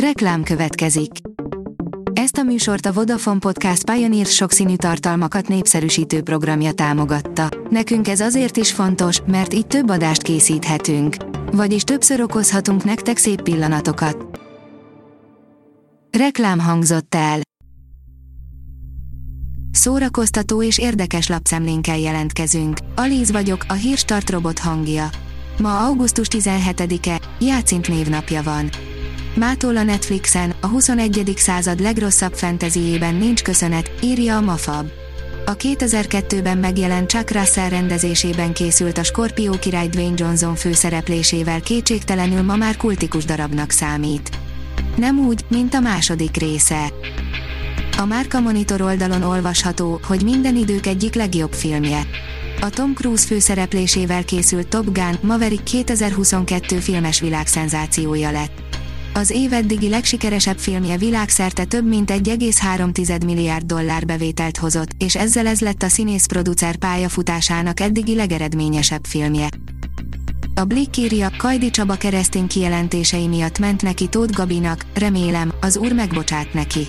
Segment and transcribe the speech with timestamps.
[0.00, 1.10] Reklám következik.
[2.12, 7.48] Ezt a műsort a Vodafone Podcast Pioneer sokszínű tartalmakat népszerűsítő programja támogatta.
[7.70, 11.16] Nekünk ez azért is fontos, mert így több adást készíthetünk.
[11.52, 14.40] Vagyis többször okozhatunk nektek szép pillanatokat.
[16.18, 17.40] Reklám hangzott el.
[19.70, 22.78] Szórakoztató és érdekes lapszemlénkkel jelentkezünk.
[22.96, 25.08] Alíz vagyok, a hírstart robot hangja.
[25.58, 28.70] Ma augusztus 17-e, Játszint névnapja van.
[29.36, 31.32] Mától a Netflixen, a 21.
[31.36, 34.86] század legrosszabb fantasyében nincs köszönet, írja a Mafab.
[35.46, 42.56] A 2002-ben megjelent Chuck Russell rendezésében készült a Scorpio király Dwayne Johnson főszereplésével kétségtelenül ma
[42.56, 44.30] már kultikus darabnak számít.
[44.96, 46.92] Nem úgy, mint a második része.
[47.98, 52.00] A Márka Monitor oldalon olvasható, hogy minden idők egyik legjobb filmje.
[52.60, 58.65] A Tom Cruise főszereplésével készült Top Gun Maverick 2022 filmes világszenzációja lett.
[59.16, 65.46] Az év eddigi legsikeresebb filmje világszerte több mint 1,3 milliárd dollár bevételt hozott, és ezzel
[65.46, 69.48] ez lett a színész-producer pályafutásának eddigi legeredményesebb filmje.
[70.54, 75.92] A Blick írja, Kajdi Csaba keresztény kijelentései miatt ment neki Tóth Gabinak, remélem, az úr
[75.92, 76.86] megbocsát neki.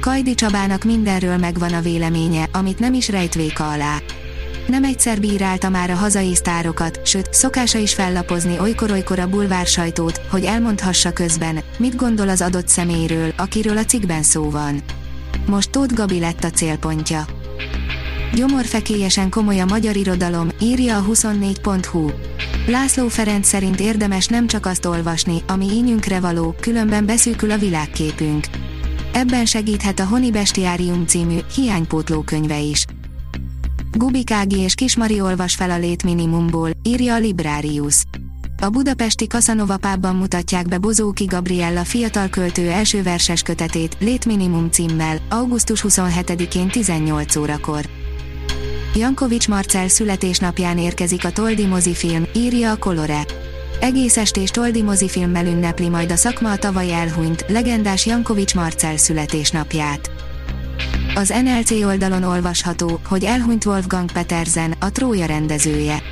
[0.00, 3.96] Kajdi Csabának mindenről megvan a véleménye, amit nem is rejt véka alá.
[4.66, 10.20] Nem egyszer bírálta már a hazai sztárokat, sőt, szokása is fellapozni olykor-olykor a bulvár sajtót,
[10.30, 14.82] hogy elmondhassa közben, mit gondol az adott szeméről, akiről a cikkben szó van.
[15.46, 17.24] Most Tóth Gabi lett a célpontja.
[18.34, 22.10] Gyomorfekélyesen komoly a magyar irodalom, írja a 24.hu.
[22.66, 28.46] László Ferenc szerint érdemes nem csak azt olvasni, ami ínyünkre való, különben beszűkül a világképünk.
[29.12, 32.84] Ebben segíthet a Honi Bestiárium című, hiánypótló könyve is.
[33.96, 38.02] Gubikági és Kismari olvas fel a létminimumból, írja a Librarius.
[38.60, 45.18] A budapesti Casanova pábban mutatják be Bozóki Gabriella fiatal költő első verses kötetét, Létminimum címmel,
[45.28, 47.88] augusztus 27-én 18 órakor.
[48.94, 53.26] Jankovics Marcel születésnapján érkezik a Toldi mozifilm, írja a Colore.
[53.80, 60.21] Egész estés Toldi mozifilmmel ünnepli majd a szakma a tavaly elhunyt, legendás Jankovics Marcel születésnapját.
[61.14, 66.02] Az NLC oldalon olvasható, hogy elhunyt Wolfgang Petersen, a Trója rendezője.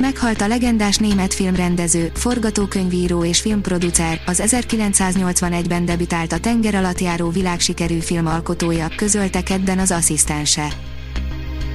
[0.00, 7.28] Meghalt a legendás német filmrendező, forgatókönyvíró és filmproducer, az 1981-ben debütált a tenger alatt járó
[7.28, 10.68] világsikerű film alkotója, közölte kedden az asszisztense.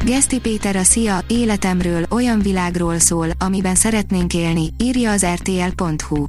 [0.06, 6.26] Geszti Péter a Szia, életemről, olyan világról szól, amiben szeretnénk élni, írja az rtl.hu.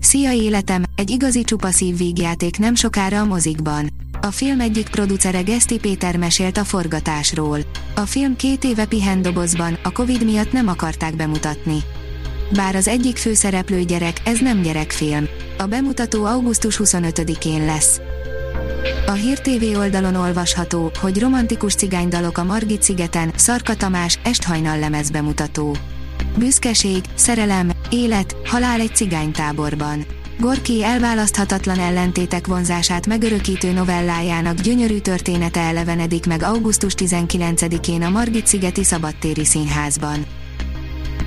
[0.00, 3.88] Szia életem, egy igazi csupaszív vígjáték nem sokára a mozikban.
[4.20, 7.58] A film egyik producere Geszti Péter mesélt a forgatásról.
[7.94, 11.78] A film két éve pihendobozban, a Covid miatt nem akarták bemutatni.
[12.52, 15.28] Bár az egyik főszereplő gyerek, ez nem gyerekfilm.
[15.58, 18.00] A bemutató augusztus 25-én lesz.
[19.06, 25.10] A Hír TV oldalon olvasható, hogy romantikus cigánydalok a Margit szigeten, Szarka Tamás, Esthajnal lemez
[25.10, 25.76] bemutató.
[26.38, 30.06] Büszkeség, szerelem, élet, halál egy cigánytáborban.
[30.40, 39.44] Gorki elválaszthatatlan ellentétek vonzását megörökítő novellájának gyönyörű története elevenedik meg augusztus 19-én a Margit-szigeti Szabadtéri
[39.44, 40.26] Színházban.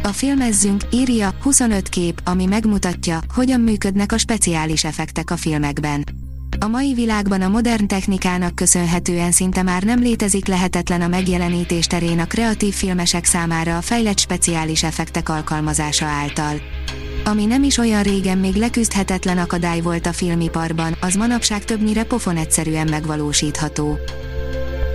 [0.03, 6.03] A filmezzünk, írja, 25 kép, ami megmutatja, hogyan működnek a speciális effektek a filmekben.
[6.59, 12.19] A mai világban a modern technikának köszönhetően szinte már nem létezik lehetetlen a megjelenítés terén
[12.19, 16.55] a kreatív filmesek számára a fejlett speciális effektek alkalmazása által.
[17.26, 22.38] Ami nem is olyan régen még leküzdhetetlen akadály volt a filmiparban, az manapság többnyire pofon
[22.38, 23.98] egyszerűen megvalósítható.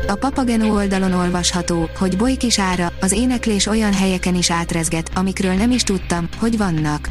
[0.06, 5.70] A Papageno oldalon olvasható, hogy Bolykis ára, az éneklés olyan helyeken is átrezget, amikről nem
[5.70, 7.10] is tudtam, hogy vannak.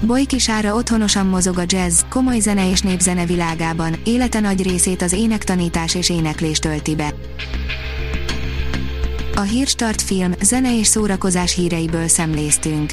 [0.00, 5.12] Bolykis ára otthonosan mozog a jazz, komoly zene és népzene világában, élete nagy részét az
[5.12, 7.14] énektanítás és éneklés tölti be.
[9.34, 12.92] A Hírstart film, zene és szórakozás híreiből szemléztünk.